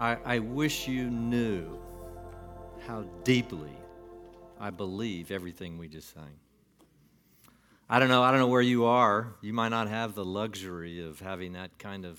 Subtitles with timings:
[0.00, 1.78] I, I wish you knew
[2.86, 3.76] how deeply
[4.58, 6.38] I believe everything we just sang.
[7.86, 8.22] I don't know.
[8.22, 9.34] I don't know where you are.
[9.42, 12.18] You might not have the luxury of having that kind of,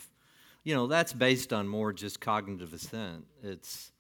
[0.64, 3.26] you know, that's based on more just cognitive assent.
[3.42, 3.92] It's,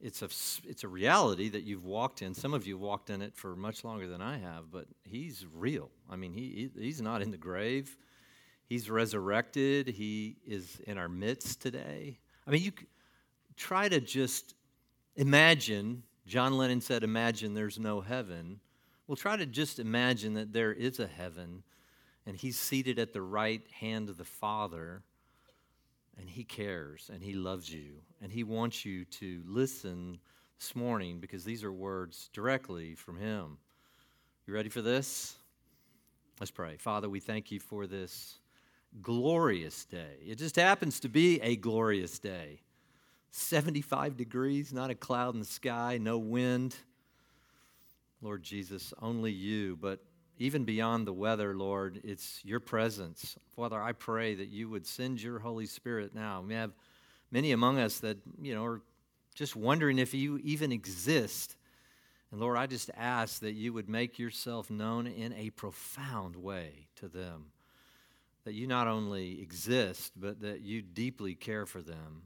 [0.00, 0.26] it's a,
[0.70, 2.32] it's a reality that you've walked in.
[2.32, 5.90] Some of you walked in it for much longer than I have, but he's real.
[6.08, 7.96] I mean, he, he he's not in the grave.
[8.66, 9.88] He's resurrected.
[9.88, 12.20] He is in our midst today.
[12.46, 12.72] I mean, you
[13.60, 14.54] try to just
[15.16, 16.02] imagine.
[16.26, 18.58] John Lennon said, Imagine there's no heaven.
[19.06, 21.62] Well, try to just imagine that there is a heaven
[22.26, 25.02] and he's seated at the right hand of the Father
[26.18, 30.18] and he cares and he loves you and he wants you to listen
[30.58, 33.58] this morning because these are words directly from him.
[34.46, 35.36] You ready for this?
[36.38, 36.76] Let's pray.
[36.78, 38.38] Father, we thank you for this
[39.02, 40.16] glorious day.
[40.24, 42.60] It just happens to be a glorious day.
[43.30, 46.76] 75 degrees, not a cloud in the sky, no wind.
[48.22, 50.00] Lord Jesus, only you, but
[50.38, 53.36] even beyond the weather, Lord, it's your presence.
[53.56, 56.42] Father, I pray that you would send your Holy Spirit now.
[56.46, 56.72] We have
[57.30, 58.82] many among us that, you know, are
[59.34, 61.56] just wondering if you even exist.
[62.30, 66.88] And Lord, I just ask that you would make yourself known in a profound way
[66.96, 67.46] to them.
[68.44, 72.22] That you not only exist, but that you deeply care for them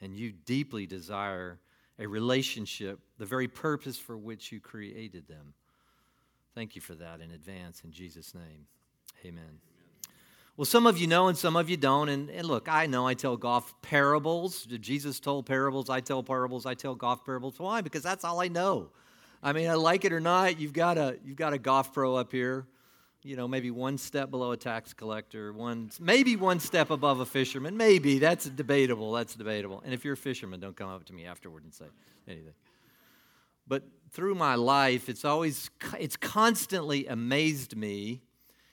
[0.00, 1.58] and you deeply desire
[1.98, 5.54] a relationship, the very purpose for which you created them.
[6.54, 8.66] Thank you for that in advance in Jesus' name.
[9.24, 9.60] Amen.
[10.56, 12.08] Well, some of you know and some of you don't.
[12.08, 14.66] And, and, look, I know I tell golf parables.
[14.66, 15.88] Jesus told parables.
[15.88, 16.66] I tell parables.
[16.66, 17.58] I tell golf parables.
[17.58, 17.80] Why?
[17.80, 18.90] Because that's all I know.
[19.42, 22.14] I mean, I like it or not, you've got a, you've got a golf pro
[22.16, 22.66] up here
[23.22, 27.26] you know, maybe one step below a tax collector, one maybe one step above a
[27.26, 27.76] fisherman.
[27.76, 29.12] Maybe that's debatable.
[29.12, 29.82] That's debatable.
[29.84, 31.84] And if you're a fisherman, don't come up to me afterward and say
[32.26, 32.54] anything.
[33.66, 38.22] But through my life, it's always it's constantly amazed me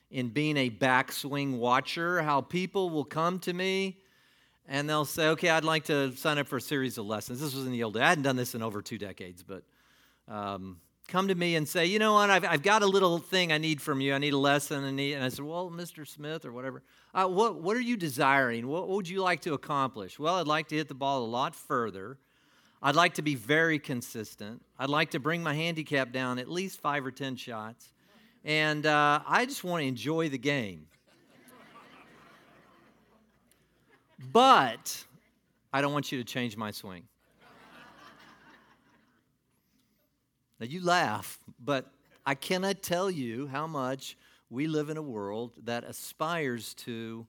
[0.10, 3.98] in being a backswing watcher how people will come to me
[4.70, 7.54] and they'll say, "Okay, I'd like to sign up for a series of lessons." This
[7.54, 8.04] was in the old days.
[8.04, 9.64] I hadn't done this in over two decades, but.
[10.30, 13.52] Um, come to me and say, you know what, I've, I've got a little thing
[13.52, 14.14] I need from you.
[14.14, 14.84] I need a lesson.
[14.84, 16.06] And, need, and I said, well, Mr.
[16.06, 18.68] Smith or whatever, uh, what, what are you desiring?
[18.68, 20.20] What, what would you like to accomplish?
[20.20, 22.18] Well, I'd like to hit the ball a lot further.
[22.82, 24.62] I'd like to be very consistent.
[24.78, 27.94] I'd like to bring my handicap down at least five or 10 shots.
[28.44, 30.88] And uh, I just want to enjoy the game.
[34.32, 35.06] but
[35.72, 37.04] I don't want you to change my swing.
[40.60, 41.92] Now, you laugh, but
[42.26, 44.18] I cannot tell you how much
[44.50, 47.28] we live in a world that aspires to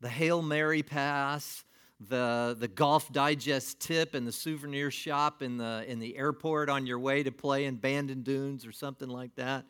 [0.00, 1.64] the Hail Mary pass,
[2.08, 6.84] the, the Golf Digest tip in the souvenir shop in the, in the airport on
[6.86, 9.64] your way to play in Bandon Dunes or something like that.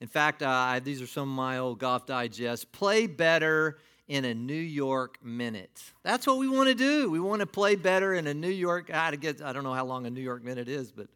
[0.00, 2.72] In fact, uh, these are some of my old Golf Digest.
[2.72, 5.82] Play better in a New York minute.
[6.02, 7.10] That's what we want to do.
[7.10, 8.90] We want to play better in a New York.
[8.92, 11.08] I, get, I don't know how long a New York minute is, but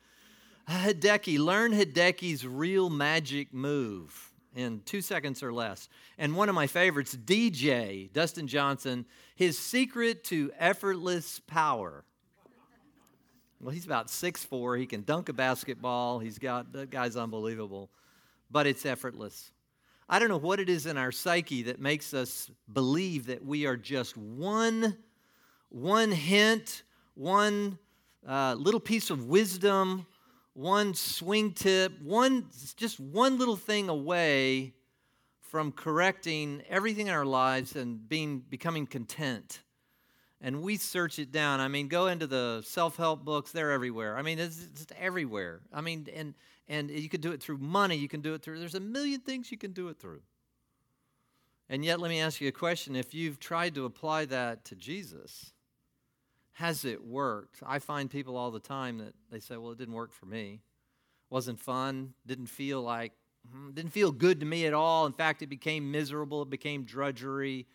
[0.68, 5.88] Hideki, learn Hideki's real magic move in two seconds or less.
[6.18, 12.04] And one of my favorites, DJ, Dustin Johnson, his secret to effortless power.
[13.60, 14.76] Well, he's about six four.
[14.76, 16.18] He can dunk a basketball.
[16.18, 17.90] He's got, that guy's unbelievable,
[18.50, 19.52] but it's effortless.
[20.08, 23.66] I don't know what it is in our psyche that makes us believe that we
[23.66, 24.96] are just one,
[25.68, 26.82] one hint,
[27.14, 27.78] one
[28.26, 30.06] uh, little piece of wisdom,
[30.54, 32.46] one swing tip, one
[32.76, 34.74] just one little thing away
[35.40, 39.60] from correcting everything in our lives and being becoming content.
[40.40, 41.60] And we search it down.
[41.60, 44.16] I mean, go into the self-help books; they're everywhere.
[44.16, 45.60] I mean, it's just everywhere.
[45.72, 46.34] I mean, and
[46.68, 47.96] and you can do it through money.
[47.96, 48.58] You can do it through.
[48.58, 50.22] There's a million things you can do it through.
[51.68, 54.74] And yet, let me ask you a question: If you've tried to apply that to
[54.74, 55.51] Jesus,
[56.52, 57.62] has it worked?
[57.66, 60.60] I find people all the time that they say, well, it didn't work for me.
[61.30, 63.12] Wasn't fun, didn't feel like,
[63.50, 65.06] hmm, didn't feel good to me at all.
[65.06, 67.66] In fact, it became miserable, it became drudgery.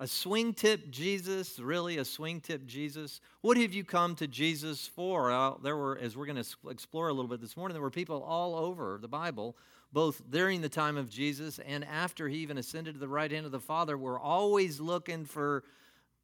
[0.00, 3.20] A swing tip Jesus, really a swing tip Jesus?
[3.40, 5.56] What have you come to Jesus for?
[5.62, 8.22] There were, as we're going to explore a little bit this morning, there were people
[8.22, 9.56] all over the Bible,
[9.92, 13.46] both during the time of Jesus and after he even ascended to the right hand
[13.46, 15.64] of the Father, were always looking for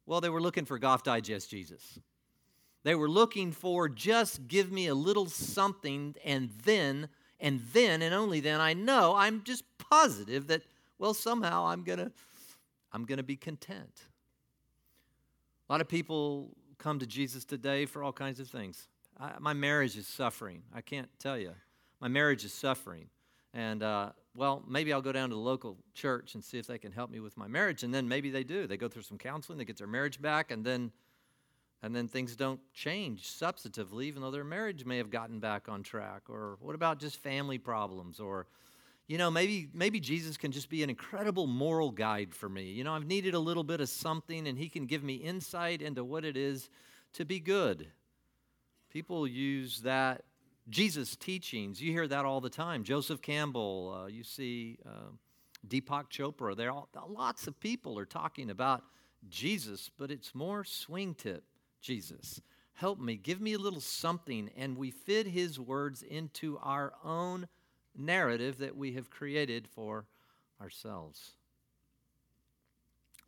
[0.05, 1.99] well, they were looking for Golf Digest Jesus.
[2.83, 7.09] They were looking for just give me a little something and then,
[7.39, 10.61] and then, and only then I know, I'm just positive that,
[10.99, 12.11] well, somehow I'm to
[12.91, 14.03] I'm to be content.
[15.67, 18.87] A lot of people come to Jesus today for all kinds of things.
[19.19, 20.61] I, my marriage is suffering.
[20.73, 21.51] I can't tell you.
[21.99, 23.09] My marriage is suffering.
[23.53, 26.77] And, uh, well, maybe I'll go down to the local church and see if they
[26.77, 27.83] can help me with my marriage.
[27.83, 28.67] And then maybe they do.
[28.67, 30.91] They go through some counseling, they get their marriage back, and then
[31.81, 35.83] and then things don't change substantively, even though their marriage may have gotten back on
[35.83, 36.23] track.
[36.29, 38.19] Or what about just family problems?
[38.19, 38.47] Or,
[39.07, 42.71] you know, maybe maybe Jesus can just be an incredible moral guide for me.
[42.71, 45.81] You know, I've needed a little bit of something, and He can give me insight
[45.81, 46.69] into what it is
[47.13, 47.87] to be good.
[48.89, 50.23] People use that
[50.69, 51.81] Jesus' teachings.
[51.81, 52.83] You hear that all the time.
[52.83, 54.03] Joseph Campbell.
[54.03, 55.11] Uh, you see uh,
[55.67, 56.55] Deepak Chopra.
[56.55, 56.71] There,
[57.07, 58.83] lots of people are talking about
[59.29, 61.43] Jesus, but it's more swing tip
[61.81, 62.41] Jesus.
[62.73, 64.49] Help me, give me a little something.
[64.57, 67.47] And we fit his words into our own
[67.95, 70.05] narrative that we have created for
[70.61, 71.31] ourselves.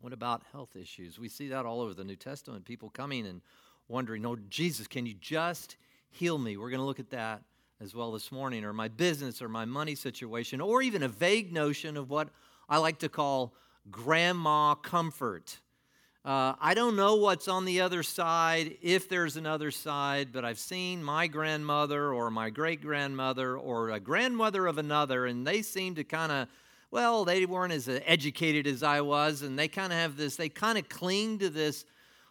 [0.00, 1.18] What about health issues?
[1.18, 2.64] We see that all over the New Testament.
[2.64, 3.40] People coming and
[3.88, 5.76] wondering, oh, Jesus, can you just
[6.10, 6.56] heal me?
[6.56, 7.42] We're going to look at that
[7.80, 11.52] as well this morning, or my business or my money situation, or even a vague
[11.52, 12.28] notion of what
[12.68, 13.54] I like to call
[13.90, 15.58] grandma comfort.
[16.24, 20.58] Uh, I don't know what's on the other side, if there's another side, but I've
[20.58, 25.94] seen my grandmother or my great grandmother or a grandmother of another, and they seem
[25.94, 26.48] to kind of,
[26.90, 30.48] well, they weren't as educated as I was, and they kind of have this, they
[30.48, 31.84] kind of cling to this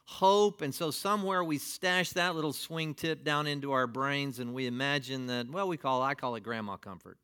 [0.07, 0.61] hope.
[0.61, 4.65] And so somewhere we stash that little swing tip down into our brains, and we
[4.65, 7.17] imagine that, well, we call, I call it grandma comfort.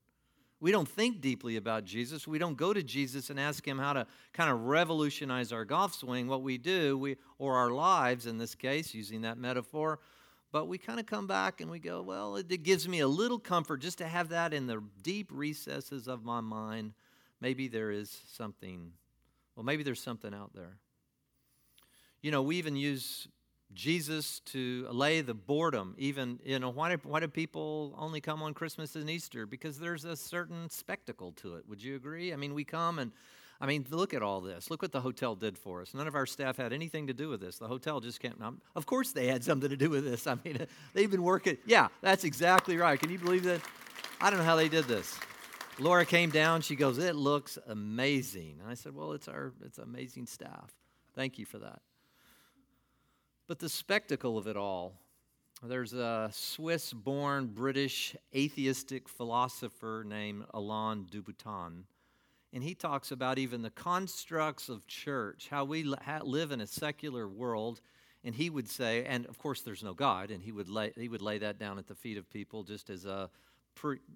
[0.60, 2.28] We don't think deeply about Jesus.
[2.28, 5.94] We don't go to Jesus and ask him how to kind of revolutionize our golf
[5.94, 6.28] swing.
[6.28, 10.00] What we do, we or our lives in this case, using that metaphor,
[10.52, 13.08] but we kind of come back and we go, well, it, it gives me a
[13.08, 16.94] little comfort just to have that in the deep recesses of my mind.
[17.42, 18.92] Maybe there is something,
[19.56, 20.78] well, maybe there's something out there.
[22.24, 23.28] You know, we even use
[23.74, 25.94] Jesus to allay the boredom.
[25.98, 29.46] Even, you know, why do, why do people only come on Christmas and Easter?
[29.46, 31.68] Because there's a certain spectacle to it.
[31.68, 32.32] Would you agree?
[32.32, 33.12] I mean, we come and,
[33.60, 34.72] I mean, look at all this.
[34.72, 35.94] Look what the hotel did for us.
[35.94, 37.58] None of our staff had anything to do with this.
[37.58, 38.42] The hotel just can't.
[38.76, 40.26] Of course, they had something to do with this.
[40.28, 41.58] I mean, they've been working.
[41.66, 43.00] Yeah, that's exactly right.
[43.00, 43.62] Can you believe that?
[44.22, 45.20] I don't know how they did this.
[45.80, 46.62] Laura came down.
[46.62, 50.72] She goes, "It looks amazing." And I said, "Well, it's our it's amazing staff.
[51.16, 51.82] Thank you for that."
[53.48, 54.94] But the spectacle of it all,
[55.62, 61.86] there's a Swiss born British atheistic philosopher named Alain de Botton.
[62.54, 67.28] And he talks about even the constructs of church, how we live in a secular
[67.28, 67.82] world.
[68.24, 71.10] And he would say, and of course there's no God, and he would lay, he
[71.10, 73.30] would lay that down at the feet of people just as a,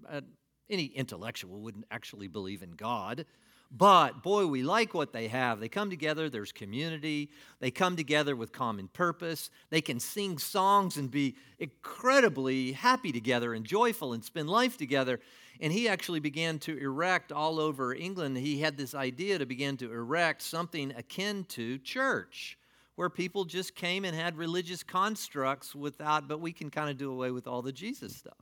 [0.07, 0.23] a
[0.69, 3.25] any intellectual wouldn't actually believe in God.
[3.69, 5.59] But boy, we like what they have.
[5.59, 7.29] They come together, there's community.
[7.59, 9.49] They come together with common purpose.
[9.69, 15.19] They can sing songs and be incredibly happy together and joyful and spend life together.
[15.59, 18.37] And he actually began to erect all over England.
[18.37, 22.57] He had this idea to begin to erect something akin to church,
[22.95, 27.11] where people just came and had religious constructs without, but we can kind of do
[27.11, 28.33] away with all the Jesus stuff.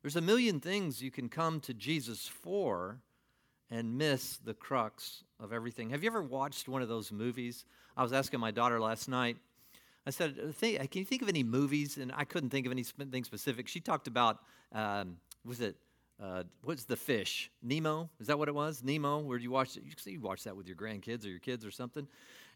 [0.00, 2.98] There's a million things you can come to Jesus for
[3.72, 5.90] and miss the crux of everything.
[5.90, 7.64] Have you ever watched one of those movies?
[7.96, 9.38] I was asking my daughter last night.
[10.06, 13.68] I said, "Can you think of any movies?" And I couldn't think of anything specific.
[13.68, 14.40] She talked about,
[14.72, 15.76] um, was it
[16.22, 17.50] uh, what's the fish?
[17.62, 18.10] Nemo?
[18.20, 18.82] Is that what it was?
[18.84, 19.20] Nemo?
[19.20, 19.84] Where you watch it?
[19.84, 22.06] You see, you watch that with your grandkids or your kids or something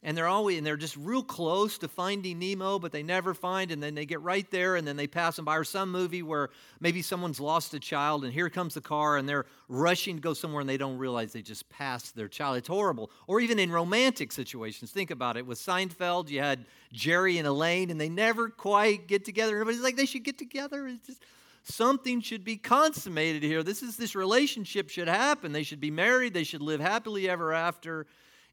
[0.06, 3.72] and they're always and they're just real close to finding Nemo, but they never find,
[3.72, 5.56] and then they get right there, and then they pass them by.
[5.56, 9.28] Or some movie where maybe someone's lost a child, and here comes the car, and
[9.28, 12.56] they're rushing to go somewhere, and they don't realize they just passed their child.
[12.56, 13.10] It's horrible.
[13.26, 15.44] Or even in romantic situations, think about it.
[15.44, 19.54] With Seinfeld, you had Jerry and Elaine, and they never quite get together.
[19.54, 20.86] Everybody's like, they should get together.
[20.86, 21.22] It's just
[21.64, 23.64] something should be consummated here.
[23.64, 25.50] This is this relationship should happen.
[25.50, 26.32] They should be married.
[26.32, 28.06] They should live happily ever after.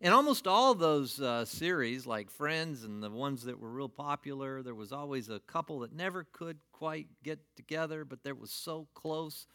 [0.03, 4.61] And almost all those uh, series, like Friends and the ones that were real popular,
[4.61, 8.85] there was always a couple that never could quite get together, but they was so
[8.93, 9.47] close.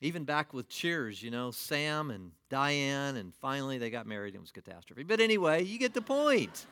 [0.00, 4.36] Even back with Cheers, you know, Sam and Diane, and finally they got married and
[4.36, 5.02] it was catastrophe.
[5.02, 6.64] But anyway, you get the point.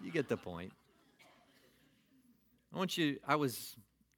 [0.00, 0.70] You get the point.
[2.72, 3.74] I want you, I was,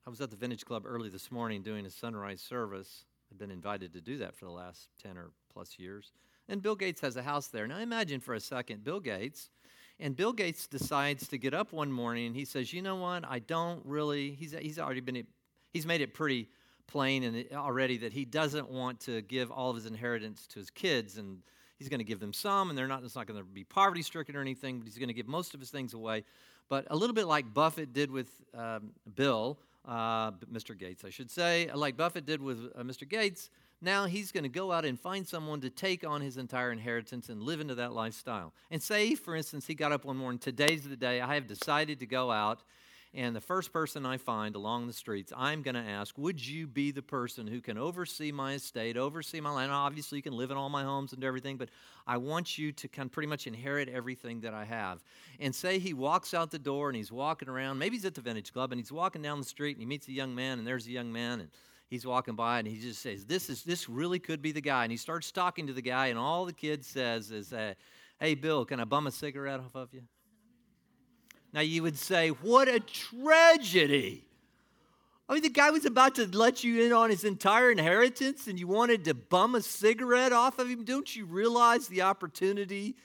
[0.06, 3.06] I was at the Vintage Club early this morning doing a sunrise service.
[3.32, 6.12] I've been invited to do that for the last 10 or plus years.
[6.50, 7.66] And Bill Gates has a house there.
[7.66, 9.50] Now imagine for a second Bill Gates,
[9.98, 13.24] and Bill Gates decides to get up one morning and he says, "You know what?
[13.26, 15.26] I don't really." He's he's already been
[15.72, 16.48] he's made it pretty
[16.88, 20.70] plain and already that he doesn't want to give all of his inheritance to his
[20.70, 21.38] kids and
[21.78, 24.02] he's going to give them some, and they're not, it's not going to be poverty
[24.02, 26.24] stricken or anything, but he's going to give most of his things away.
[26.68, 30.76] But a little bit like Buffett did with um, Bill, uh, Mr.
[30.78, 33.08] Gates, I should say, like Buffett did with uh, Mr.
[33.08, 36.72] Gates, now he's going to go out and find someone to take on his entire
[36.72, 38.52] inheritance and live into that lifestyle.
[38.70, 42.00] And say, for instance, he got up one morning, today's the day, I have decided
[42.00, 42.62] to go out
[43.12, 46.68] and the first person I find along the streets, I'm going to ask, Would you
[46.68, 49.72] be the person who can oversee my estate, oversee my land?
[49.72, 51.70] Obviously, you can live in all my homes and everything, but
[52.06, 55.02] I want you to kind of pretty much inherit everything that I have.
[55.40, 58.20] And say he walks out the door and he's walking around, maybe he's at the
[58.20, 60.66] vintage club and he's walking down the street and he meets a young man, and
[60.66, 61.50] there's a young man, and
[61.90, 64.84] he's walking by and he just says, This is this really could be the guy.
[64.84, 67.74] And he starts talking to the guy, and all the kid says is, uh,
[68.18, 70.02] Hey, Bill, can I bum a cigarette off of you?
[71.52, 74.24] Now you would say, What a tragedy!
[75.28, 78.58] I mean, the guy was about to let you in on his entire inheritance and
[78.58, 80.84] you wanted to bum a cigarette off of him.
[80.84, 82.96] Don't you realize the opportunity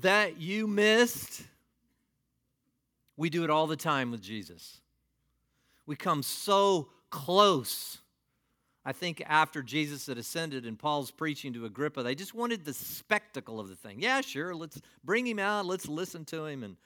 [0.00, 1.42] that you missed?
[3.16, 4.82] We do it all the time with Jesus.
[5.86, 8.02] We come so close.
[8.84, 12.74] I think after Jesus had ascended and Paul's preaching to Agrippa, they just wanted the
[12.74, 14.00] spectacle of the thing.
[14.00, 16.62] Yeah, sure, let's bring him out, let's listen to him.
[16.62, 16.76] And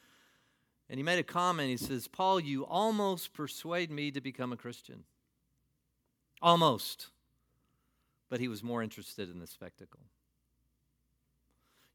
[0.90, 1.69] and he made a comment.
[1.69, 5.05] He says, Paul, you almost persuade me to become a Christian.
[6.40, 7.09] Almost.
[8.31, 10.00] But he was more interested in the spectacle.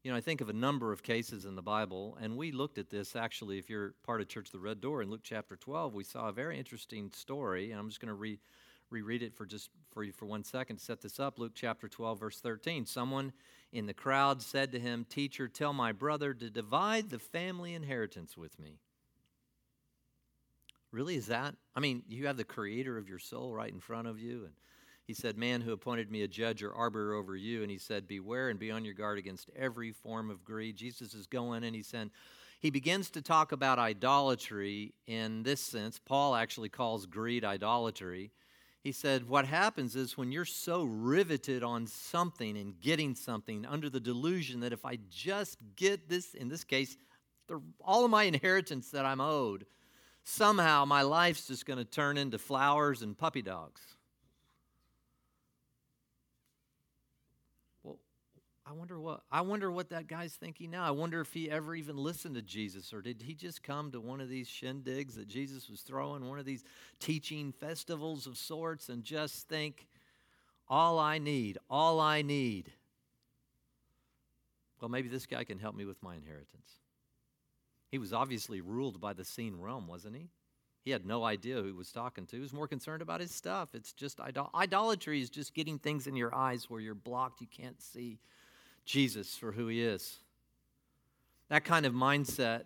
[0.02, 2.76] You know, I think of a number of cases in the Bible, and we looked
[2.76, 3.58] at this actually.
[3.58, 6.28] If you're part of Church of the Red Door in Luke chapter 12, we saw
[6.28, 8.38] a very interesting story, and I'm just going to re-
[8.94, 11.38] reread it for just for you for one second set this up.
[11.38, 12.86] Luke chapter 12, verse 13.
[12.86, 13.32] Someone
[13.72, 18.36] in the crowd said to him, Teacher, tell my brother to divide the family inheritance
[18.36, 18.78] with me.
[20.92, 21.56] Really, is that?
[21.74, 24.44] I mean, you have the creator of your soul right in front of you.
[24.44, 24.54] And
[25.08, 27.62] he said, Man who appointed me a judge or arbiter over you.
[27.62, 30.76] And he said, Beware and be on your guard against every form of greed.
[30.76, 32.10] Jesus is going and he said,
[32.64, 36.00] he begins to talk about idolatry in this sense.
[36.02, 38.30] Paul actually calls greed idolatry.
[38.84, 43.88] He said, What happens is when you're so riveted on something and getting something under
[43.88, 46.98] the delusion that if I just get this, in this case,
[47.48, 49.64] the, all of my inheritance that I'm owed,
[50.22, 53.80] somehow my life's just going to turn into flowers and puppy dogs.
[58.66, 60.84] I wonder what I wonder what that guy's thinking now.
[60.84, 64.00] I wonder if he ever even listened to Jesus or did he just come to
[64.00, 66.64] one of these shindigs that Jesus was throwing, one of these
[66.98, 69.86] teaching festivals of sorts and just think
[70.66, 72.72] all I need, all I need.
[74.80, 76.72] Well, maybe this guy can help me with my inheritance.
[77.90, 80.30] He was obviously ruled by the seen realm, wasn't he?
[80.84, 82.36] He had no idea who he was talking to.
[82.36, 83.74] He was more concerned about his stuff.
[83.74, 87.40] It's just idol- idolatry is just getting things in your eyes where you're blocked.
[87.40, 88.18] You can't see
[88.84, 90.18] Jesus for who he is.
[91.48, 92.64] That kind of mindset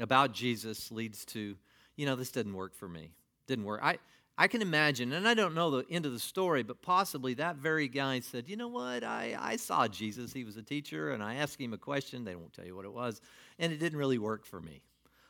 [0.00, 1.56] about Jesus leads to,
[1.96, 3.12] you know, this didn't work for me.
[3.46, 3.80] Didn't work.
[3.82, 3.98] I,
[4.38, 7.56] I can imagine, and I don't know the end of the story, but possibly that
[7.56, 9.02] very guy said, You know what?
[9.02, 10.32] I, I saw Jesus.
[10.32, 12.24] He was a teacher, and I asked him a question.
[12.24, 13.20] They won't tell you what it was,
[13.58, 14.82] and it didn't really work for me.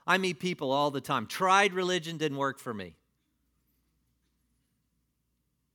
[0.07, 1.27] I meet people all the time.
[1.27, 2.97] Tried religion, didn't work for me.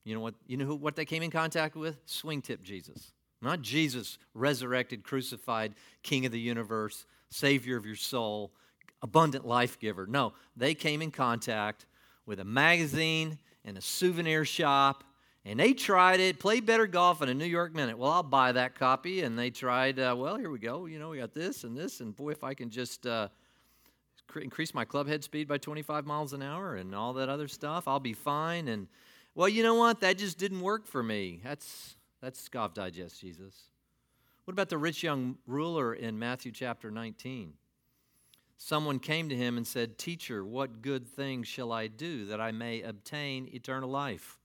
[0.04, 0.36] You know what?
[0.48, 1.98] You know who, what they came in contact with?
[2.06, 3.12] Swing tip Jesus.
[3.42, 8.52] Not Jesus, resurrected, crucified, King of the universe, Savior of your soul,
[9.02, 10.06] abundant life giver.
[10.06, 11.86] No, they came in contact
[12.26, 15.04] with a magazine and a souvenir shop.
[15.44, 17.98] And they tried it, played better golf in a New York minute.
[17.98, 19.24] Well, I'll buy that copy.
[19.24, 20.86] And they tried, uh, well, here we go.
[20.86, 22.00] You know, we got this and this.
[22.00, 23.30] And boy, if I can just uh,
[24.40, 27.88] increase my club head speed by 25 miles an hour and all that other stuff,
[27.88, 28.68] I'll be fine.
[28.68, 28.88] And
[29.34, 30.02] well, you know what?
[30.02, 31.42] That just didn't work for me.
[31.44, 33.56] That's, that's Golf Digest, Jesus.
[34.46, 37.54] What about the rich young ruler in Matthew chapter 19?
[38.64, 42.52] someone came to him and said, Teacher, what good thing shall I do that I
[42.52, 44.38] may obtain eternal life?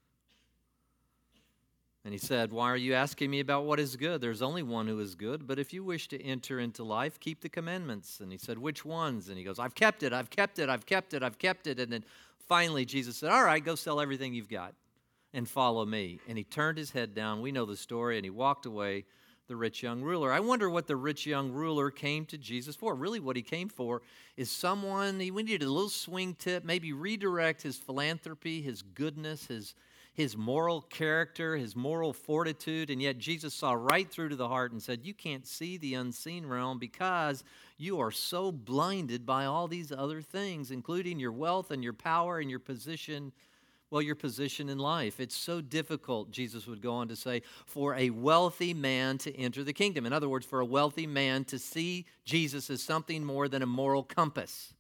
[2.03, 4.23] And he said, Why are you asking me about what is good?
[4.23, 7.43] There's only one who is good, but if you wish to enter into life, keep
[7.43, 8.21] the commandments.
[8.21, 9.29] And he said, Which ones?
[9.29, 11.79] And he goes, I've kept it, I've kept it, I've kept it, I've kept it.
[11.79, 12.05] And then
[12.49, 14.73] finally Jesus said, All right, go sell everything you've got
[15.37, 16.19] and follow me.
[16.27, 17.43] And he turned his head down.
[17.43, 19.05] We know the story, and he walked away
[19.49, 20.33] the rich young ruler.
[20.33, 22.95] I wonder what the rich young ruler came to Jesus for.
[22.95, 24.01] Really, what he came for
[24.39, 29.75] is someone, he needed a little swing tip, maybe redirect his philanthropy, his goodness, his,
[30.15, 32.89] his moral character, his moral fortitude.
[32.89, 35.95] And yet, Jesus saw right through to the heart and said, You can't see the
[35.95, 37.45] unseen realm because
[37.77, 42.39] you are so blinded by all these other things, including your wealth and your power
[42.39, 43.33] and your position
[43.91, 45.21] Well, your position in life.
[45.21, 49.63] It's so difficult, Jesus would go on to say, for a wealthy man to enter
[49.63, 50.07] the kingdom.
[50.07, 53.67] In other words, for a wealthy man to see Jesus as something more than a
[53.67, 54.75] moral compass.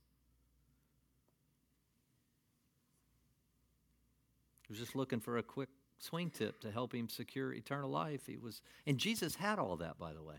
[4.66, 8.26] He was just looking for a quick swing tip to help him secure eternal life.
[8.26, 10.36] He was, and Jesus had all that, by the way.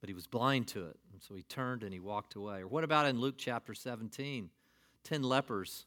[0.00, 0.98] But he was blind to it.
[1.12, 2.60] And so he turned and he walked away.
[2.60, 4.50] Or what about in Luke chapter 17?
[5.04, 5.86] Ten lepers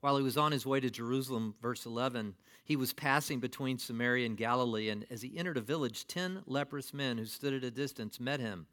[0.00, 4.26] while he was on his way to Jerusalem, verse 11, he was passing between Samaria
[4.26, 7.70] and Galilee, and as he entered a village, ten leprous men who stood at a
[7.70, 8.66] distance met him.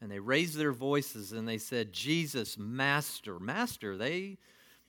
[0.00, 3.96] And they raised their voices and they said, Jesus, Master, Master.
[3.96, 4.36] They,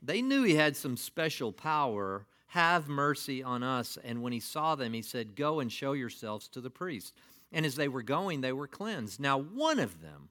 [0.01, 2.25] they knew he had some special power.
[2.47, 3.97] Have mercy on us.
[4.03, 7.13] And when he saw them, he said, Go and show yourselves to the priest.
[7.51, 9.19] And as they were going, they were cleansed.
[9.19, 10.29] Now, one of them,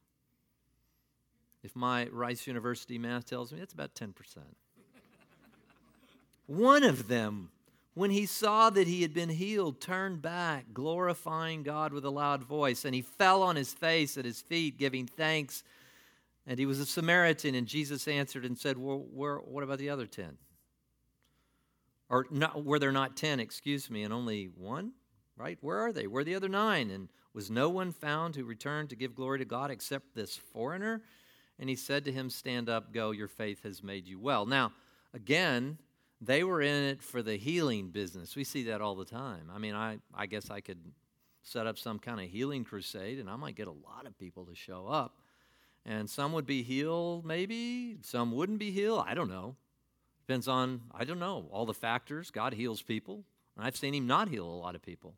[1.63, 4.13] if my Rice University math tells me, that's about 10%.
[6.47, 7.51] One of them,
[7.95, 12.43] when he saw that he had been healed, turned back, glorifying God with a loud
[12.43, 15.63] voice, and he fell on his face at his feet, giving thanks.
[16.47, 19.91] And he was a Samaritan, and Jesus answered and said, well, where, What about the
[19.91, 20.37] other ten?
[22.11, 24.93] Or not, were there not ten, excuse me, and only one?
[25.37, 25.59] Right?
[25.63, 26.07] Where are they?
[26.07, 26.91] Where are the other nine?
[26.91, 31.03] And was no one found who returned to give glory to God except this foreigner?
[31.59, 34.47] And he said to him, Stand up, go, your faith has made you well.
[34.47, 34.73] Now,
[35.13, 35.79] again,
[36.27, 38.37] they were in it for the healing business.
[38.37, 39.51] We see that all the time.
[39.55, 40.79] I mean, I, I guess I could
[41.43, 44.47] set up some kind of healing crusade and I might get a lot of people
[44.47, 45.19] to show up.
[45.87, 47.99] And some would be healed, maybe.
[48.01, 49.05] Some wouldn't be healed.
[49.07, 49.57] I don't know.
[50.27, 52.31] Depends on, I don't know, all the factors.
[52.31, 53.25] God heals people.
[53.57, 55.15] And I've seen Him not heal a lot of people.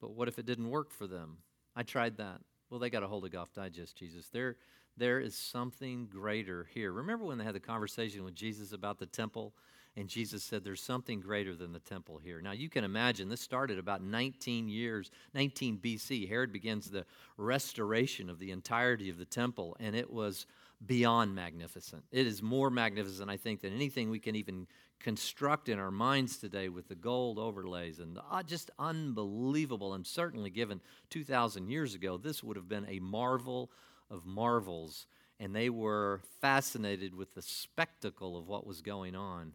[0.00, 1.38] But what if it didn't work for them?
[1.76, 2.40] I tried that.
[2.70, 4.28] Well, they got a hold of Golf Digest, Jesus.
[4.32, 4.56] They're,
[4.96, 6.92] there is something greater here.
[6.92, 9.54] Remember when they had the conversation with Jesus about the temple?
[9.96, 12.40] And Jesus said, There's something greater than the temple here.
[12.40, 16.28] Now, you can imagine this started about 19 years, 19 BC.
[16.28, 17.04] Herod begins the
[17.36, 20.46] restoration of the entirety of the temple, and it was
[20.86, 22.04] beyond magnificent.
[22.12, 24.66] It is more magnificent, I think, than anything we can even
[25.00, 29.94] construct in our minds today with the gold overlays and uh, just unbelievable.
[29.94, 33.70] And certainly, given 2,000 years ago, this would have been a marvel
[34.10, 35.06] of marvels,
[35.38, 39.52] and they were fascinated with the spectacle of what was going on.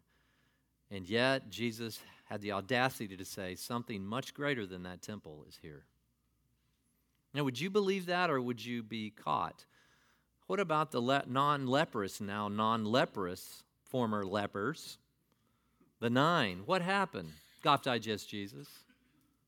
[0.92, 5.60] And yet, Jesus had the audacity to say, Something much greater than that temple is
[5.62, 5.86] here.
[7.34, 9.66] Now, would you believe that, or would you be caught?
[10.48, 14.98] What about the le- non leprous, now non leprous, former lepers?
[16.00, 16.64] The nine.
[16.66, 17.32] What happened?
[17.62, 18.68] Golf Digest Jesus.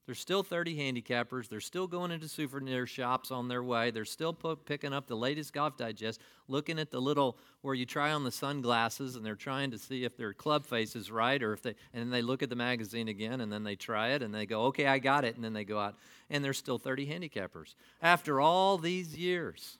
[0.07, 1.49] There's still 30 handicappers.
[1.49, 3.91] They're still going into souvenir shops on their way.
[3.91, 8.13] They're still picking up the latest Golf Digest, looking at the little where you try
[8.13, 11.51] on the sunglasses, and they're trying to see if their club face is right, or
[11.51, 14.23] if they, and then they look at the magazine again, and then they try it,
[14.23, 15.97] and they go, okay, I got it, and then they go out,
[16.29, 17.75] and there's still 30 handicappers.
[18.01, 19.77] After all these years,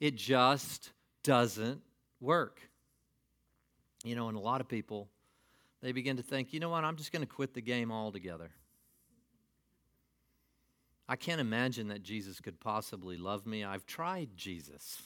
[0.00, 0.90] it just
[1.22, 1.80] doesn't
[2.20, 2.60] work.
[4.02, 5.08] You know, and a lot of people,
[5.82, 8.50] they begin to think, you know what, I'm just going to quit the game altogether.
[11.10, 13.64] I can't imagine that Jesus could possibly love me.
[13.64, 15.02] I've tried Jesus.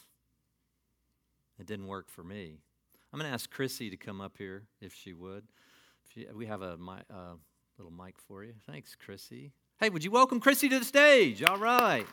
[1.58, 2.58] It didn't work for me.
[3.10, 5.44] I'm going to ask Chrissy to come up here if she would.
[6.14, 6.76] If we have a
[7.10, 7.36] uh,
[7.78, 8.52] little mic for you.
[8.66, 9.52] Thanks, Chrissy.
[9.80, 11.42] Hey, would you welcome Chrissy to the stage?
[11.42, 12.06] All right.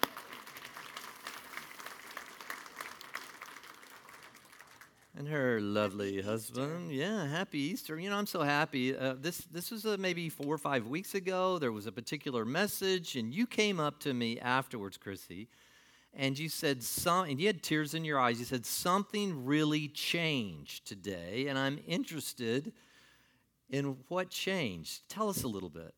[5.18, 6.92] And her lovely husband.
[6.92, 8.00] Yeah, happy Easter.
[8.00, 8.96] You know, I'm so happy.
[8.96, 11.60] Uh, this this was uh, maybe four or five weeks ago.
[11.60, 15.48] There was a particular message, and you came up to me afterwards, Chrissy,
[16.14, 18.40] and you said some, and you had tears in your eyes.
[18.40, 22.72] You said something really changed today, and I'm interested
[23.70, 25.08] in what changed.
[25.10, 25.94] Tell us a little bit.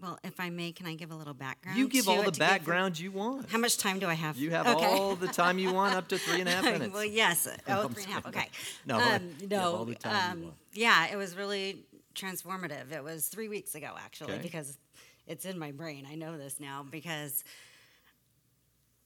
[0.00, 1.76] Well, if I may, can I give a little background?
[1.76, 3.50] You give all the background you want.
[3.50, 4.36] How much time do I have?
[4.36, 4.86] You have okay.
[4.86, 6.94] all the time you want, up to three and a half minutes.
[6.94, 7.48] well, yes.
[7.68, 8.26] Oh, three and a half.
[8.26, 8.48] Okay.
[8.86, 9.88] no, um, no.
[10.04, 11.84] Um, yeah, it was really
[12.14, 12.92] transformative.
[12.92, 14.42] It was three weeks ago, actually, okay.
[14.42, 14.78] because
[15.26, 16.06] it's in my brain.
[16.10, 17.42] I know this now because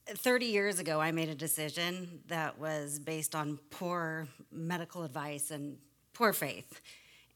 [0.07, 5.77] 30 years ago, I made a decision that was based on poor medical advice and
[6.13, 6.81] poor faith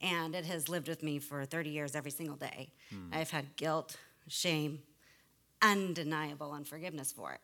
[0.01, 2.69] and it has lived with me for 30 years every single day.
[2.89, 3.13] Hmm.
[3.13, 4.79] I've had guilt, shame,
[5.61, 7.41] undeniable unforgiveness for it.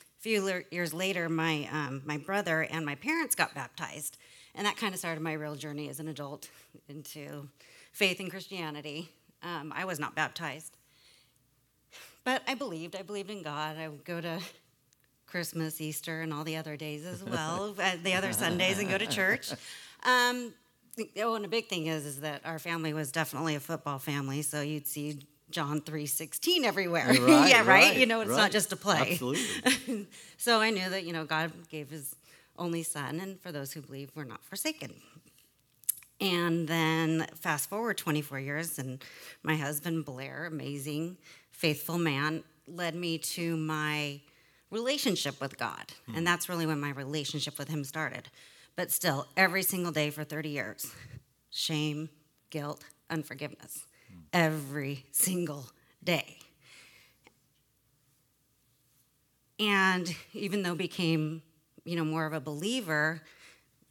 [0.00, 4.16] A few years later, my, um, my brother and my parents got baptized,
[4.54, 6.48] and that kind of started my real journey as an adult
[6.88, 7.48] into
[7.92, 9.10] faith in Christianity.
[9.42, 10.76] Um, I was not baptized,
[12.24, 12.96] but I believed.
[12.96, 13.76] I believed in God.
[13.76, 14.40] I would go to
[15.26, 18.98] Christmas, Easter, and all the other days as well, uh, the other Sundays, and go
[18.98, 19.52] to church.
[20.06, 20.52] Um,
[21.18, 24.42] oh, and a big thing is is that our family was definitely a football family,
[24.42, 27.06] so you'd see John three sixteen everywhere.
[27.20, 27.66] Right, yeah, right?
[27.66, 28.36] right, You know, it's right.
[28.36, 29.12] not just a play.
[29.12, 30.06] Absolutely.
[30.36, 32.14] so I knew that you know God gave His
[32.58, 34.94] only Son, and for those who believe, we're not forsaken.
[36.20, 39.02] And then fast forward 24 years, and
[39.42, 41.18] my husband Blair, amazing,
[41.50, 44.20] faithful man, led me to my
[44.70, 45.92] relationship with God.
[46.06, 46.24] And hmm.
[46.24, 48.28] that's really when my relationship with Him started.
[48.76, 50.92] But still, every single day for 30 years
[51.50, 52.08] shame,
[52.50, 53.86] guilt, unforgiveness.
[54.32, 55.66] Every single
[56.02, 56.38] day.
[59.60, 61.42] And even though became,
[61.84, 63.22] you know, more of a believer,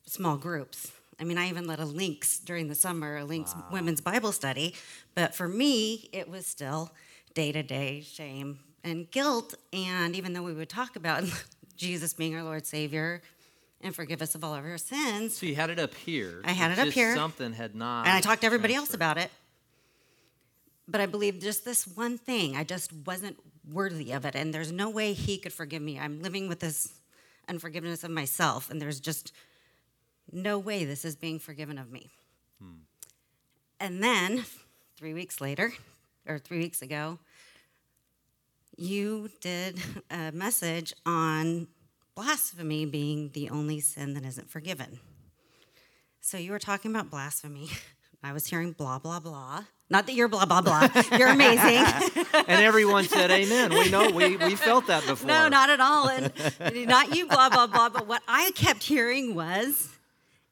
[0.05, 0.91] small groups.
[1.19, 4.75] I mean, I even led a Links during the summer, a Links women's Bible study.
[5.15, 6.91] But for me, it was still
[7.33, 9.55] day to day shame and guilt.
[9.71, 11.23] And even though we would talk about
[11.77, 13.21] Jesus being our Lord Savior
[13.83, 16.41] and forgive us of all of our sins, So you had it up here.
[16.43, 17.15] I had it up here.
[17.15, 18.07] Something had not.
[18.07, 19.29] and I talked to everybody else about it.
[20.87, 23.37] But I believe just this one thing, I just wasn't
[23.71, 24.35] worthy of it.
[24.35, 25.97] And there's no way he could forgive me.
[25.99, 26.93] I'm living with this
[27.47, 29.31] unforgiveness of myself, and there's just
[30.31, 32.09] no way this is being forgiven of me.
[32.61, 32.83] Hmm.
[33.79, 34.45] And then,
[34.97, 35.73] three weeks later,
[36.27, 37.19] or three weeks ago,
[38.77, 39.79] you did
[40.11, 41.67] a message on
[42.15, 44.99] blasphemy being the only sin that isn't forgiven.
[46.21, 47.69] So you were talking about blasphemy.
[48.25, 49.65] I was hearing blah, blah, blah.
[49.89, 50.87] Not that you're blah, blah, blah.
[51.17, 51.83] You're amazing.
[52.47, 53.71] And everyone said amen.
[53.71, 55.27] We know, we, we felt that before.
[55.27, 56.09] no, not at all.
[56.09, 56.33] And
[56.87, 57.89] not you, blah, blah, blah.
[57.89, 59.89] But what I kept hearing was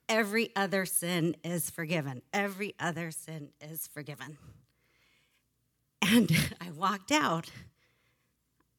[0.08, 2.22] every other sin is forgiven.
[2.32, 4.38] Every other sin is forgiven.
[6.02, 7.50] And I walked out.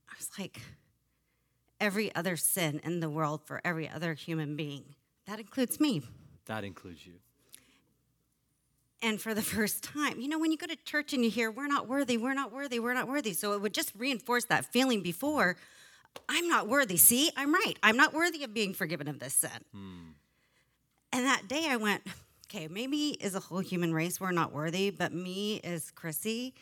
[0.09, 0.61] I was like,
[1.83, 4.95] every other sin in the world for every other human being.
[5.27, 6.03] That includes me.
[6.47, 7.15] That includes you.
[9.03, 11.51] And for the first time, you know, when you go to church and you hear,
[11.51, 13.33] we're not worthy, we're not worthy, we're not worthy.
[13.35, 15.57] So it would just reinforce that feeling before,
[16.29, 16.97] I'm not worthy.
[16.97, 17.75] See, I'm right.
[17.83, 19.51] I'm not worthy of being forgiven of this sin.
[19.75, 20.13] Hmm.
[21.13, 22.03] And that day I went,
[22.47, 26.55] okay, maybe as a whole human race, we're not worthy, but me as Chrissy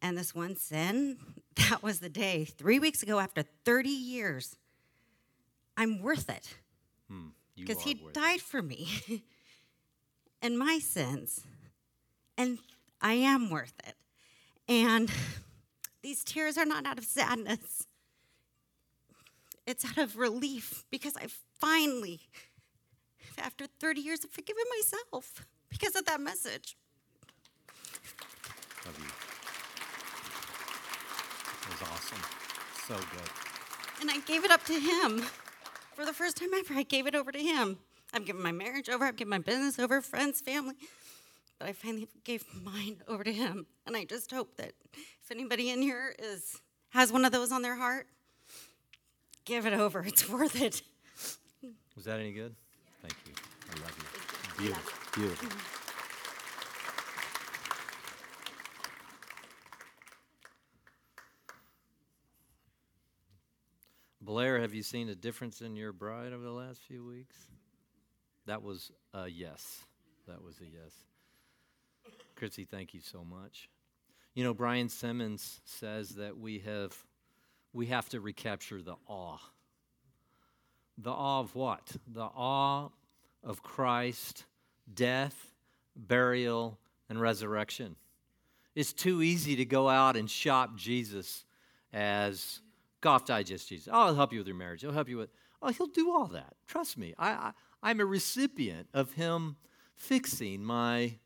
[0.00, 1.18] and this one sin,
[1.56, 4.56] that was the day, three weeks ago after 30 years,
[5.80, 6.56] I'm worth it
[7.08, 8.14] hmm, because are he worth it.
[8.14, 8.88] died for me
[10.42, 11.46] and my sins
[12.36, 12.58] and
[13.00, 13.94] i am worth it
[14.68, 15.08] and
[16.02, 17.86] these tears are not out of sadness
[19.66, 21.26] it's out of relief because i
[21.60, 22.20] finally
[23.38, 26.76] after 30 years have forgiven myself because of that message
[28.86, 29.10] Love you.
[31.62, 32.22] It was awesome.
[32.86, 33.30] So good.
[34.00, 35.22] and i gave it up to him
[35.98, 37.76] for the first time ever i gave it over to him
[38.14, 40.74] i've given my marriage over i've given my business over friends family
[41.58, 45.70] but i finally gave mine over to him and i just hope that if anybody
[45.70, 48.06] in here is has one of those on their heart
[49.44, 50.82] give it over it's worth it
[51.96, 52.54] Was that any good?
[53.02, 53.32] Thank you.
[53.72, 54.62] I love you.
[54.66, 55.20] Beautiful.
[55.20, 55.77] Beautiful.
[64.28, 67.34] Blair, have you seen a difference in your bride over the last few weeks?
[68.44, 69.78] That was a yes.
[70.26, 70.92] That was a yes.
[72.36, 73.70] Chrissy, thank you so much.
[74.34, 76.94] You know, Brian Simmons says that we have
[77.72, 79.38] we have to recapture the awe.
[80.98, 81.90] The awe of what?
[82.06, 82.90] The awe
[83.42, 84.44] of Christ,
[84.92, 85.54] death,
[85.96, 87.96] burial, and resurrection.
[88.74, 91.46] It's too easy to go out and shop Jesus
[91.94, 92.60] as
[93.00, 93.88] Golf Digest Jesus.
[93.90, 94.80] Oh, I'll help you with your marriage.
[94.80, 95.30] He'll help you with.
[95.62, 96.54] Oh, he'll do all that.
[96.66, 97.14] Trust me.
[97.18, 99.56] I, I I'm a recipient of him
[99.94, 101.18] fixing my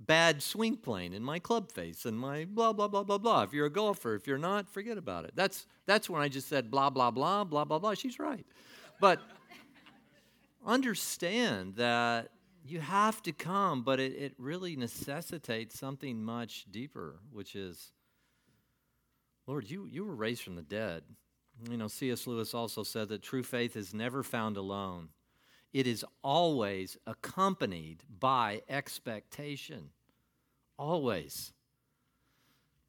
[0.00, 3.42] bad swing plane and my club face and my blah blah blah blah blah.
[3.42, 5.32] If you're a golfer, if you're not, forget about it.
[5.34, 7.94] That's that's when I just said blah blah blah blah blah blah.
[7.94, 8.46] She's right,
[9.00, 9.20] but
[10.66, 12.30] understand that
[12.64, 17.92] you have to come, but it, it really necessitates something much deeper, which is,
[19.46, 21.02] Lord, you, you were raised from the dead.
[21.70, 22.26] You know, C.S.
[22.26, 25.08] Lewis also said that true faith is never found alone.
[25.72, 29.90] It is always accompanied by expectation.
[30.78, 31.52] Always.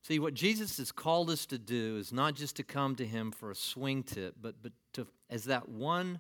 [0.02, 3.32] See, what Jesus has called us to do is not just to come to him
[3.32, 6.20] for a swing tip, but, but to, as that one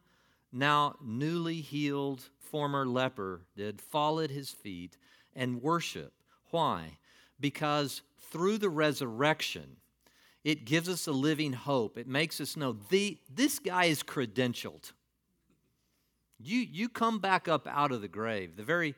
[0.51, 4.97] now newly healed former leper did, fall at his feet
[5.35, 6.13] and worship.
[6.49, 6.97] Why?
[7.39, 9.77] Because through the resurrection,
[10.45, 11.97] it gives us a living hope.
[11.97, 14.93] It makes us know the, this guy is credentialed.
[16.39, 18.55] You, you come back up out of the grave.
[18.55, 18.93] The very,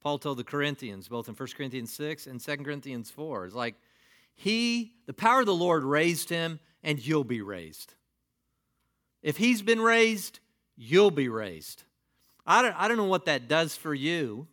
[0.00, 3.74] Paul told the Corinthians, both in 1 Corinthians 6 and 2 Corinthians 4, it's like,
[4.34, 7.94] he, the power of the Lord raised him, and you'll be raised.
[9.22, 10.38] If he's been raised,
[10.76, 11.82] you'll be raised.
[12.46, 14.46] I don't, I don't know what that does for you,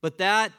[0.00, 0.50] but that,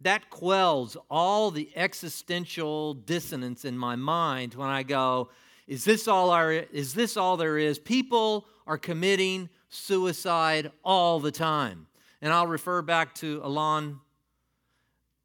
[0.00, 5.30] that quells all the existential dissonance in my mind when I go,
[5.66, 7.78] is this all, our, is this all there is?
[7.78, 11.86] People are committing suicide all the time.
[12.22, 14.00] And I'll refer back to Alain,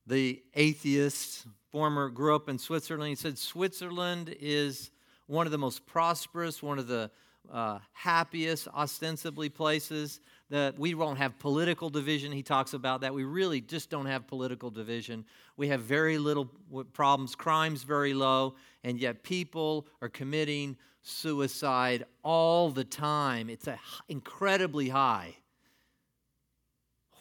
[0.07, 3.09] the atheist, former, grew up in Switzerland.
[3.09, 4.91] He said Switzerland is
[5.27, 7.09] one of the most prosperous, one of the
[7.51, 12.31] uh, happiest, ostensibly places that we won't have political division.
[12.31, 13.13] He talks about that.
[13.13, 15.25] We really just don't have political division.
[15.57, 16.49] We have very little
[16.93, 23.49] problems, crime's very low, and yet people are committing suicide all the time.
[23.49, 25.37] It's a, incredibly high.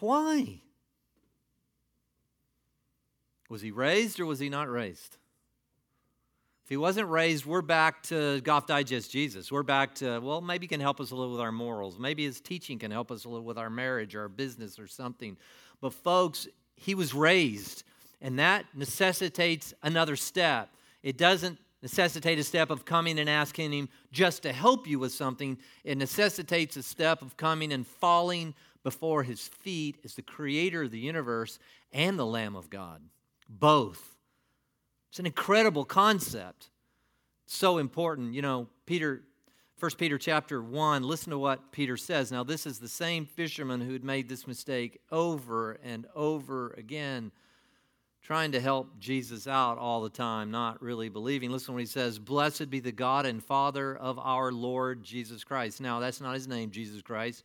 [0.00, 0.60] Why?
[3.48, 5.18] Was he raised or was he not raised?
[6.64, 9.52] If he wasn't raised, we're back to Golf Digest Jesus.
[9.52, 11.98] We're back to, well, maybe he can help us a little with our morals.
[11.98, 14.86] Maybe his teaching can help us a little with our marriage or our business or
[14.86, 15.36] something.
[15.82, 17.84] But, folks, he was raised,
[18.22, 20.70] and that necessitates another step.
[21.02, 25.12] It doesn't necessitate a step of coming and asking him just to help you with
[25.12, 30.84] something, it necessitates a step of coming and falling before his feet as the creator
[30.84, 31.58] of the universe
[31.92, 33.02] and the Lamb of God.
[33.50, 34.13] Both.
[35.14, 36.70] It's an incredible concept.
[37.46, 38.34] So important.
[38.34, 39.22] You know, Peter,
[39.78, 42.32] 1 Peter chapter 1, listen to what Peter says.
[42.32, 47.30] Now, this is the same fisherman who had made this mistake over and over again,
[48.22, 51.52] trying to help Jesus out all the time, not really believing.
[51.52, 55.80] Listen what he says Blessed be the God and Father of our Lord Jesus Christ.
[55.80, 57.44] Now, that's not his name, Jesus Christ.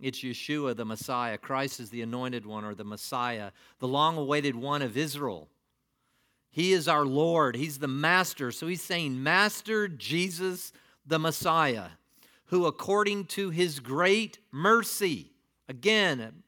[0.00, 1.38] It's Yeshua, the Messiah.
[1.38, 5.48] Christ is the anointed one or the Messiah, the long awaited one of Israel.
[6.54, 8.52] He is our Lord, He's the Master.
[8.52, 10.72] So he's saying, Master Jesus,
[11.04, 11.88] the Messiah,
[12.44, 15.32] who according to His great mercy,
[15.68, 16.44] again,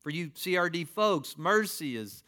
[0.00, 2.24] for you CRD folks, mercy is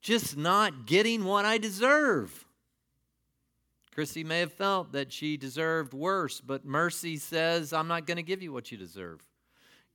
[0.00, 2.46] just not getting what I deserve.
[3.94, 8.22] Chrissy may have felt that she deserved worse, but mercy says, I'm not going to
[8.22, 9.20] give you what you deserve.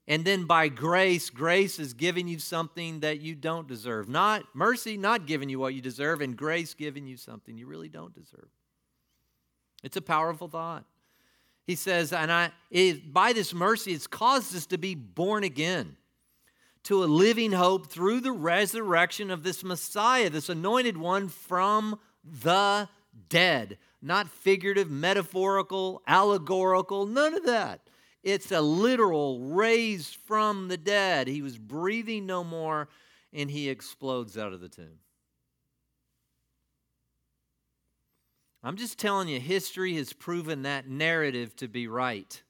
[0.07, 4.07] And then by grace, grace is giving you something that you don't deserve.
[4.07, 7.89] Not mercy, not giving you what you deserve, and grace giving you something you really
[7.89, 8.47] don't deserve.
[9.83, 10.85] It's a powerful thought.
[11.65, 15.97] He says, and I, it, by this mercy, it's caused us to be born again
[16.83, 22.87] to a living hope through the resurrection of this Messiah, this anointed one from the
[23.27, 23.77] dead.
[24.01, 27.81] Not figurative, metaphorical, allegorical, none of that.
[28.27, 31.29] It's a literal raised from the dead.
[31.29, 32.89] He was breathing no more
[33.31, 34.99] and he explodes out of the tomb.
[38.61, 42.43] I'm just telling you, history has proven that narrative to be right.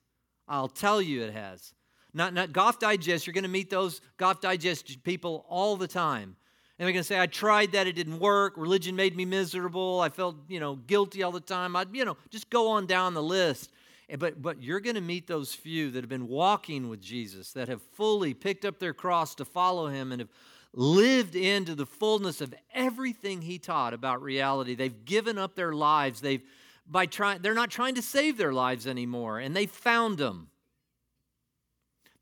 [0.48, 1.76] I'll tell you it has.
[2.12, 6.36] Not, not Golf Digest, you're going to meet those Golf Digest people all the time.
[6.80, 8.54] And they're going to say, I tried that, it didn't work.
[8.58, 10.00] Religion made me miserable.
[10.00, 11.76] I felt, you know, guilty all the time.
[11.76, 13.70] I'd, you know, just go on down the list.
[14.15, 17.67] But, but you're going to meet those few that have been walking with Jesus, that
[17.67, 20.30] have fully picked up their cross to follow him and have
[20.74, 24.76] lived into the fullness of everything he taught about reality.
[24.76, 26.22] They've given up their lives.
[26.22, 26.43] They've
[26.89, 30.50] by trying they're not trying to save their lives anymore and they found them.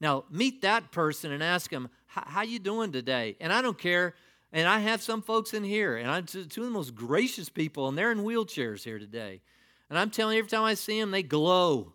[0.01, 4.15] Now, meet that person and ask them, "How you doing today?" And I don't care
[4.55, 7.89] and I have some folks in here, and I'm two of the most gracious people,
[7.89, 9.41] and they're in wheelchairs here today.
[9.89, 11.93] And I'm telling you, every time I see them, they glow.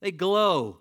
[0.00, 0.78] They glow.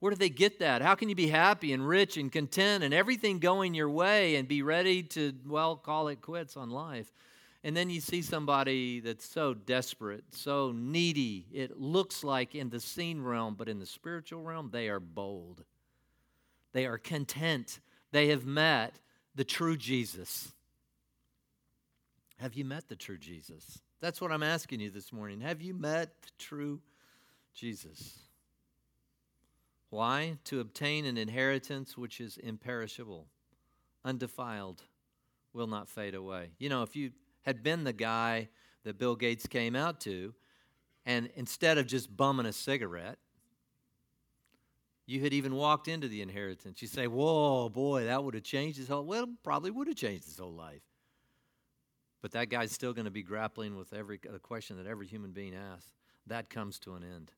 [0.00, 0.82] Where do they get that?
[0.82, 4.46] How can you be happy and rich and content and everything going your way and
[4.46, 7.10] be ready to, well, call it quits on life?
[7.64, 11.46] And then you see somebody that's so desperate, so needy.
[11.50, 15.64] It looks like in the seen realm, but in the spiritual realm, they are bold.
[16.74, 17.80] They are content.
[18.12, 18.96] They have met
[19.34, 20.52] the true Jesus.
[22.36, 23.80] Have you met the true Jesus?
[24.04, 25.40] That's what I'm asking you this morning.
[25.40, 26.82] Have you met the true
[27.54, 28.18] Jesus?
[29.88, 30.36] Why?
[30.44, 33.28] To obtain an inheritance which is imperishable,
[34.04, 34.82] undefiled,
[35.54, 36.50] will not fade away.
[36.58, 37.12] You know, if you
[37.46, 38.50] had been the guy
[38.82, 40.34] that Bill Gates came out to,
[41.06, 43.16] and instead of just bumming a cigarette,
[45.06, 48.76] you had even walked into the inheritance, you say, Whoa, boy, that would have changed
[48.76, 50.82] his whole well, probably would have changed his whole life.
[52.24, 55.32] But that guy's still going to be grappling with every a question that every human
[55.32, 55.90] being asks.
[56.26, 57.30] That comes to an end.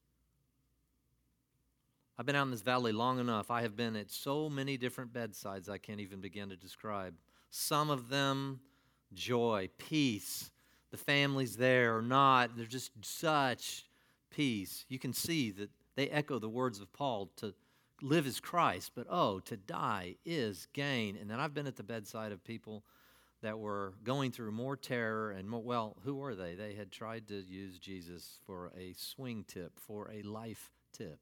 [2.16, 3.50] I've been out in this valley long enough.
[3.50, 7.14] I have been at so many different bedsides I can't even begin to describe.
[7.50, 8.60] Some of them,
[9.12, 10.52] joy, peace.
[10.92, 13.86] The family's there or not, they're just such
[14.30, 14.84] peace.
[14.88, 17.54] You can see that they echo the words of Paul to
[18.02, 21.16] live is Christ, but oh, to die is gain.
[21.20, 22.84] And then I've been at the bedside of people
[23.42, 26.54] that were going through more terror and more, well, who were they?
[26.54, 31.18] They had tried to use Jesus for a swing tip, for a life tip.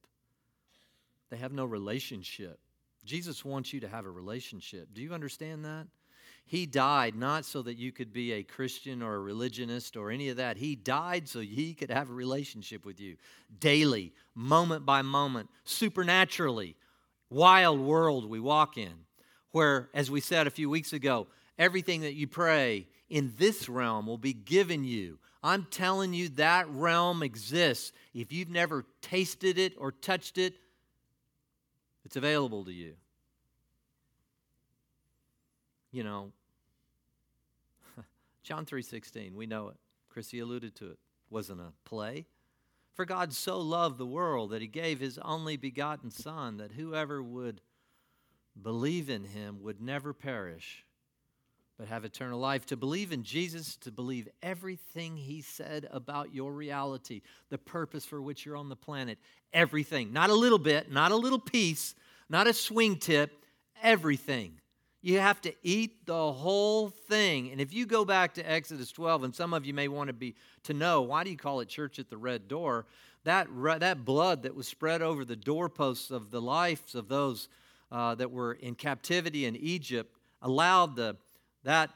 [1.31, 2.59] They have no relationship.
[3.05, 4.88] Jesus wants you to have a relationship.
[4.94, 5.87] Do you understand that?
[6.46, 10.29] He died not so that you could be a Christian or a religionist or any
[10.29, 10.59] of that.
[10.59, 13.16] He died so he could have a relationship with you
[13.61, 16.77] daily, moment by moment, supernaturally.
[17.31, 18.92] Wild world we walk in,
[19.53, 21.27] where, as we said a few weeks ago,
[21.58, 25.18] everything that you pray in this realm will be given you.
[25.42, 27.92] I'm telling you, that realm exists.
[28.14, 30.54] If you've never tasted it or touched it,
[32.04, 32.94] it's available to you.
[35.92, 36.32] You know,
[38.42, 39.76] John 3:16, we know it.
[40.08, 40.98] Chrissy alluded to it.
[41.30, 42.26] Wasn't a play.
[42.94, 47.22] For God so loved the world that he gave his only begotten son that whoever
[47.22, 47.60] would
[48.60, 50.84] believe in him would never perish
[51.78, 52.66] but have eternal life.
[52.66, 58.22] To believe in Jesus, to believe everything he said about your reality, the purpose for
[58.22, 59.18] which you're on the planet,
[59.52, 60.12] everything.
[60.12, 61.94] Not a little bit, not a little piece,
[62.28, 63.44] not a swing tip,
[63.82, 64.60] everything.
[65.02, 67.50] You have to eat the whole thing.
[67.50, 70.14] And if you go back to Exodus 12, and some of you may want to
[70.14, 72.87] be to know why do you call it church at the red door?
[73.24, 73.48] That,
[73.80, 77.48] that blood that was spread over the doorposts of the lives of those
[77.90, 81.16] uh, that were in captivity in Egypt allowed the
[81.64, 81.90] that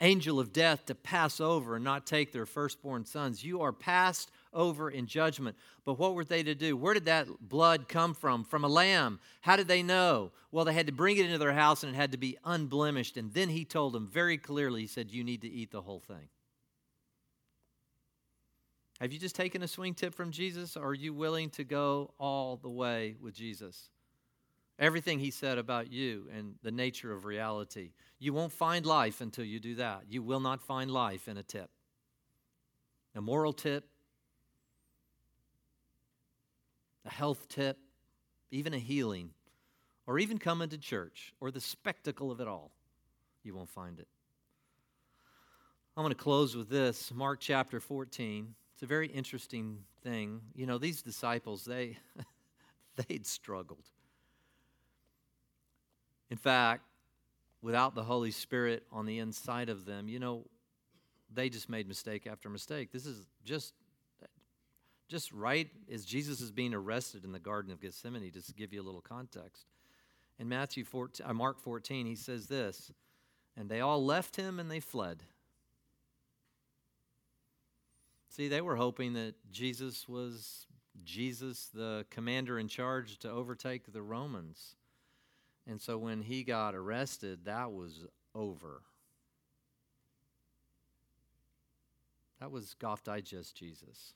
[0.00, 3.44] angel of death to pass over and not take their firstborn sons.
[3.44, 5.56] You are passed over in judgment.
[5.84, 6.76] But what were they to do?
[6.76, 8.44] Where did that blood come from?
[8.44, 9.20] From a lamb.
[9.40, 10.32] How did they know?
[10.50, 13.16] Well, they had to bring it into their house and it had to be unblemished.
[13.16, 16.00] And then he told them very clearly, he said, You need to eat the whole
[16.00, 16.28] thing.
[19.00, 22.14] Have you just taken a swing tip from Jesus, or are you willing to go
[22.18, 23.90] all the way with Jesus?
[24.78, 27.92] Everything he said about you and the nature of reality.
[28.18, 30.04] You won't find life until you do that.
[30.08, 31.70] You will not find life in a tip.
[33.14, 33.84] A moral tip,
[37.04, 37.78] a health tip,
[38.50, 39.30] even a healing,
[40.06, 42.72] or even coming to church, or the spectacle of it all.
[43.44, 44.08] You won't find it.
[45.96, 48.54] I'm going to close with this Mark chapter 14.
[48.72, 50.40] It's a very interesting thing.
[50.56, 51.98] You know, these disciples, they
[53.08, 53.88] they'd struggled.
[56.34, 56.82] In fact,
[57.62, 60.44] without the Holy Spirit on the inside of them, you know,
[61.32, 62.90] they just made mistake after mistake.
[62.90, 63.72] This is just
[65.06, 68.72] just right as Jesus is being arrested in the Garden of Gethsemane, just to give
[68.72, 69.66] you a little context.
[70.40, 72.90] In Matthew 14, uh, Mark 14, he says this,
[73.56, 75.22] and they all left him and they fled.
[78.28, 80.66] See, they were hoping that Jesus was
[81.04, 84.74] Jesus, the commander in charge to overtake the Romans.
[85.66, 88.82] And so when he got arrested, that was over.
[92.40, 94.12] That was Golf Digest Jesus.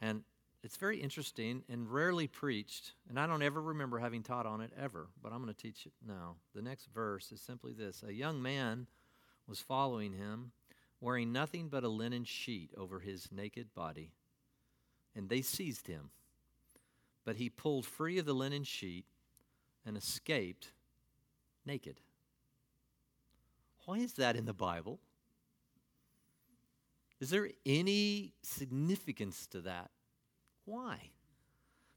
[0.00, 0.22] And
[0.62, 4.72] it's very interesting and rarely preached, and I don't ever remember having taught on it
[4.78, 6.36] ever, but I'm going to teach it now.
[6.54, 8.86] The next verse is simply this A young man
[9.46, 10.52] was following him,
[11.00, 14.12] wearing nothing but a linen sheet over his naked body,
[15.16, 16.10] and they seized him.
[17.24, 19.06] But he pulled free of the linen sheet
[19.84, 20.72] and escaped
[21.64, 22.00] naked.
[23.86, 25.00] Why is that in the Bible?
[27.20, 29.90] Is there any significance to that?
[30.64, 31.10] Why?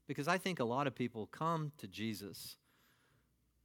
[0.06, 2.56] Because I think a lot of people come to Jesus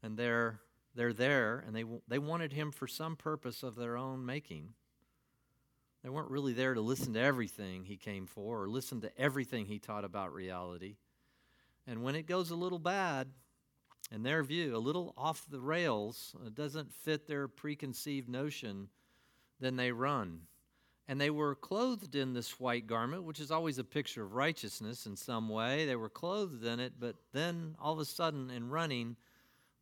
[0.02, 0.62] and they're,
[0.96, 4.74] they're there and they, they wanted him for some purpose of their own making.
[6.04, 9.66] They weren't really there to listen to everything he came for or listen to everything
[9.66, 10.96] he taught about reality.
[11.86, 13.28] And when it goes a little bad,
[14.12, 18.90] in their view, a little off the rails, uh, doesn't fit their preconceived notion,
[19.60, 20.42] then they run.
[21.08, 25.06] And they were clothed in this white garment, which is always a picture of righteousness
[25.06, 25.86] in some way.
[25.86, 29.16] They were clothed in it, but then all of a sudden, in running,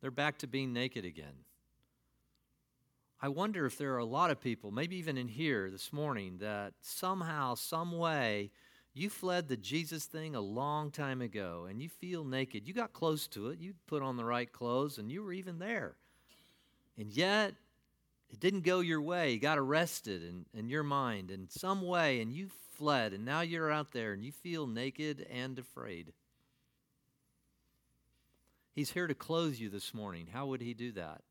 [0.00, 1.44] they're back to being naked again.
[3.20, 6.38] I wonder if there are a lot of people, maybe even in here this morning,
[6.38, 8.50] that somehow, some way,
[8.94, 12.66] you fled the Jesus thing a long time ago and you feel naked.
[12.66, 13.60] You got close to it.
[13.60, 15.96] You put on the right clothes and you were even there.
[16.96, 17.54] And yet,
[18.30, 19.32] it didn't go your way.
[19.32, 23.40] You got arrested in, in your mind in some way, and you fled, and now
[23.40, 26.12] you're out there and you feel naked and afraid.
[28.74, 30.28] He's here to clothe you this morning.
[30.32, 31.22] How would he do that?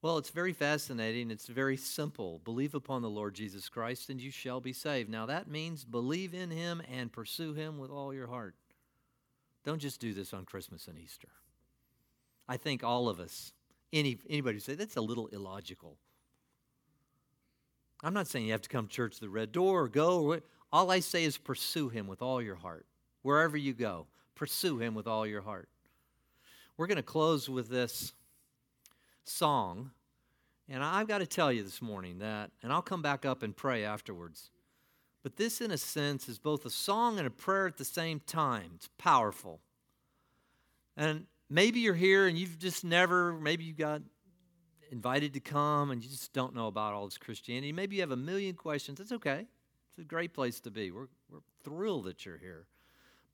[0.00, 1.32] Well, it's very fascinating.
[1.32, 2.40] It's very simple.
[2.44, 5.10] Believe upon the Lord Jesus Christ, and you shall be saved.
[5.10, 8.54] Now, that means believe in him and pursue him with all your heart.
[9.64, 11.28] Don't just do this on Christmas and Easter.
[12.48, 13.52] I think all of us,
[13.92, 15.96] any, anybody say, that's a little illogical.
[18.04, 20.40] I'm not saying you have to come to church the red door or go.
[20.72, 22.86] All I say is pursue him with all your heart.
[23.22, 25.68] Wherever you go, pursue him with all your heart.
[26.76, 28.12] We're going to close with this
[29.28, 29.90] song.
[30.68, 33.56] And I've got to tell you this morning that, and I'll come back up and
[33.56, 34.50] pray afterwards.
[35.22, 38.20] But this, in a sense, is both a song and a prayer at the same
[38.20, 38.72] time.
[38.74, 39.60] It's powerful.
[40.96, 44.02] And maybe you're here and you've just never, maybe you got
[44.90, 47.72] invited to come and you just don't know about all this Christianity.
[47.72, 48.98] Maybe you have a million questions.
[48.98, 49.46] That's okay.
[49.90, 50.90] It's a great place to be.
[50.90, 52.66] We're, we're thrilled that you're here.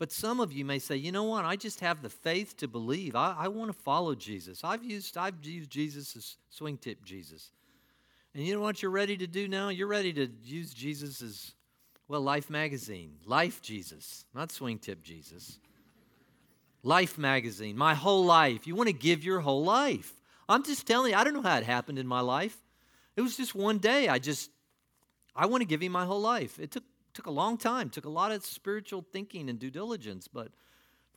[0.05, 1.47] But some of you may say, you know what?
[1.47, 3.17] I just have the faith to believe.
[3.17, 4.63] I, I want to follow Jesus.
[4.63, 7.53] I've used, I've used Jesus as swing tip Jesus.
[8.35, 9.71] And you know what you're ready to do now?
[9.71, 11.53] You're ready to use Jesus as,
[12.07, 13.13] well, Life Magazine.
[13.25, 15.59] Life Jesus, not swing tip Jesus.
[16.83, 18.67] Life Magazine, my whole life.
[18.67, 20.13] You want to give your whole life.
[20.51, 22.59] I'm just telling you, I don't know how it happened in my life.
[23.17, 24.09] It was just one day.
[24.09, 24.51] I just,
[25.35, 26.61] I want to give him my whole life.
[26.61, 26.85] It took
[27.15, 30.49] took a long time, took a lot of spiritual thinking and due diligence, but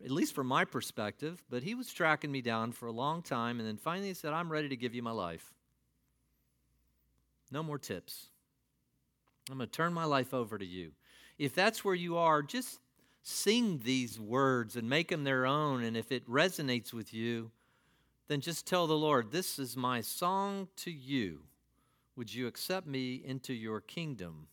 [0.04, 1.43] at least from my perspective.
[1.50, 4.32] But he was tracking me down for a long time, and then finally he said,
[4.32, 5.54] I'm ready to give you my life.
[7.52, 8.28] No more tips.
[9.50, 10.91] I'm going to turn my life over to you.
[11.38, 12.80] If that's where you are, just
[13.24, 15.84] sing these words and make them their own.
[15.84, 17.52] And if it resonates with you,
[18.28, 21.39] then just tell the Lord, This is my song to you.
[22.16, 24.48] Would you accept me into your kingdom?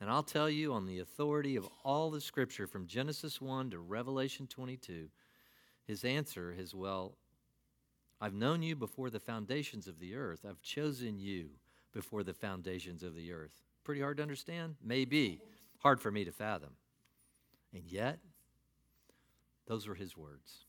[0.00, 3.78] And I'll tell you, on the authority of all the scripture from Genesis 1 to
[3.78, 5.08] Revelation 22,
[5.86, 7.16] his answer is well,
[8.20, 10.44] I've known you before the foundations of the earth.
[10.48, 11.50] I've chosen you
[11.92, 13.62] before the foundations of the earth.
[13.84, 14.76] Pretty hard to understand?
[14.84, 15.40] Maybe.
[15.78, 16.70] Hard for me to fathom.
[17.72, 18.18] And yet,
[19.66, 20.64] those were his words.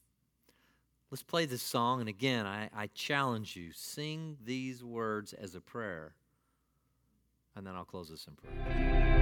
[1.12, 2.02] Let's play this song.
[2.02, 6.14] And again, I, I challenge you sing these words as a prayer
[7.60, 9.19] and then I'll close this in prayer.